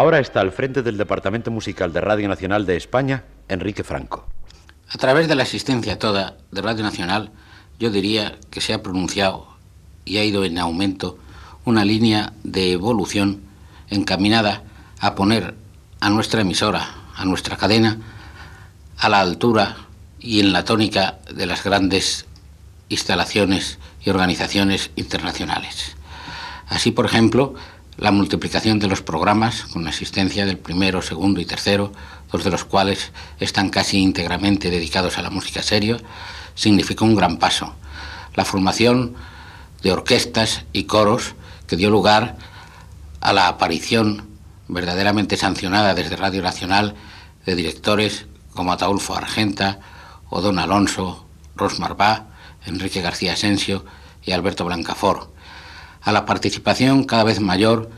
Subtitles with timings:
[0.00, 4.24] Ahora está al frente del Departamento Musical de Radio Nacional de España, Enrique Franco.
[4.88, 7.32] A través de la asistencia toda de Radio Nacional,
[7.78, 9.46] yo diría que se ha pronunciado
[10.06, 11.18] y ha ido en aumento
[11.66, 13.42] una línea de evolución
[13.90, 14.62] encaminada
[15.00, 15.54] a poner
[16.00, 17.98] a nuestra emisora, a nuestra cadena,
[18.96, 19.76] a la altura
[20.18, 22.24] y en la tónica de las grandes
[22.88, 25.94] instalaciones y organizaciones internacionales.
[26.70, 27.54] Así, por ejemplo,
[28.00, 31.92] la multiplicación de los programas con la asistencia del primero, segundo y tercero,
[32.32, 35.98] dos de los cuales están casi íntegramente dedicados a la música seria,
[36.54, 37.74] significó un gran paso.
[38.34, 39.16] La formación
[39.82, 41.34] de orquestas y coros
[41.66, 42.38] que dio lugar
[43.20, 44.30] a la aparición
[44.66, 46.94] verdaderamente sancionada desde Radio Nacional
[47.44, 48.24] de directores
[48.54, 49.78] como Ataulfo Argenta
[50.30, 52.28] o Don Alonso, Rosmar Bá,
[52.64, 53.84] Enrique García Asensio
[54.24, 55.30] y Alberto Blancafort
[56.02, 57.90] a la participación cada vez mayor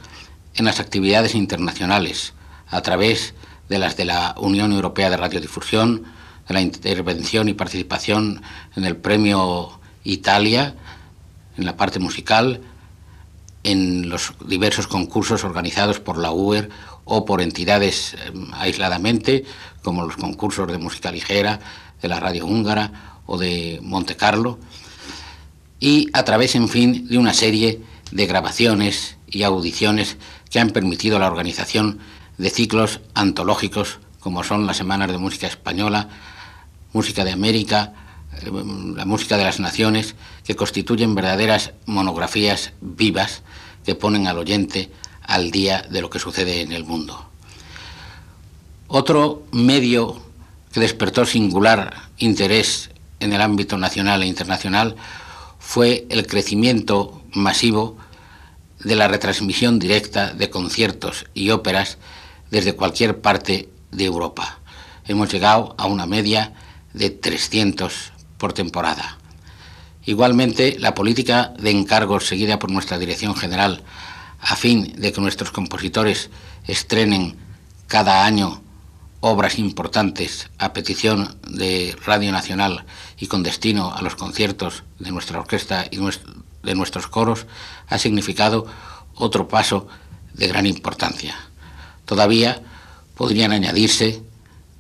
[0.55, 2.35] en las actividades internacionales
[2.69, 3.35] a través
[3.69, 6.05] de las de la Unión Europea de Radiodifusión,
[6.49, 8.43] de la intervención y participación
[8.77, 10.75] en el Premio Italia,
[11.57, 12.61] en la parte musical,
[13.65, 16.69] en los diversos concursos organizados por la UER
[17.05, 19.45] o por entidades eh, aisladamente,
[19.83, 21.61] como los concursos de música ligera
[22.01, 24.59] de la radio húngara o de Monte Carlo,
[25.79, 27.81] y a través, en fin, de una serie
[28.13, 30.17] de grabaciones y audiciones
[30.51, 31.99] que han permitido la organización
[32.39, 36.09] de ciclos antológicos como son las Semanas de Música Española,
[36.93, 37.95] Música de América,
[38.43, 38.51] eh,
[38.95, 43.43] la Música de las Naciones, que constituyen verdaderas monografías vivas
[43.85, 47.29] que ponen al oyente al día de lo que sucede en el mundo.
[48.87, 50.21] Otro medio
[50.73, 52.91] que despertó singular interés
[53.21, 54.97] en el ámbito nacional e internacional
[55.59, 57.97] fue el crecimiento masivo
[58.85, 61.99] de la retransmisión directa de conciertos y óperas
[62.51, 64.61] desde cualquier parte de Europa.
[65.07, 66.53] Hemos llegado a una media
[66.93, 69.19] de 300 por temporada.
[70.05, 73.83] Igualmente, la política de encargos seguida por nuestra Dirección General
[74.41, 76.31] a fin de que nuestros compositores
[76.67, 77.37] estrenen
[77.87, 78.63] cada año
[79.21, 82.85] obras importantes a petición de Radio Nacional
[83.19, 85.99] y con destino a los conciertos de nuestra orquesta y
[86.63, 87.47] de nuestros coros,
[87.89, 88.67] ha significado
[89.15, 89.89] otro paso
[90.35, 91.37] de gran importancia.
[92.05, 92.63] Todavía
[93.17, 94.23] podrían añadirse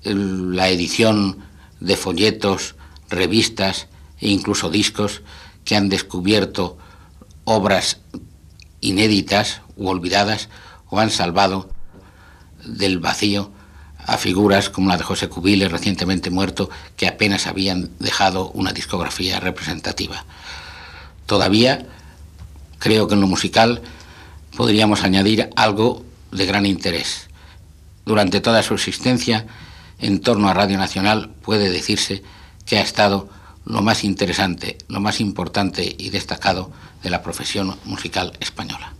[0.04, 1.38] la edición
[1.80, 2.74] de folletos,
[3.08, 3.88] revistas
[4.20, 5.22] e incluso discos
[5.64, 6.78] que han descubierto
[7.44, 7.98] obras
[8.80, 10.48] inéditas u olvidadas
[10.88, 11.70] o han salvado
[12.64, 13.52] del vacío
[14.04, 19.38] a figuras como la de José Cubiles, recientemente muerto, que apenas habían dejado una discografía
[19.38, 20.24] representativa.
[21.32, 21.86] Todavía
[22.78, 23.80] creo que en lo musical
[24.54, 27.30] podríamos añadir algo de gran interés.
[28.04, 29.46] Durante toda su existencia,
[29.98, 32.22] en torno a Radio Nacional puede decirse
[32.66, 33.30] que ha estado
[33.64, 36.70] lo más interesante, lo más importante y destacado
[37.02, 38.92] de la profesión musical española.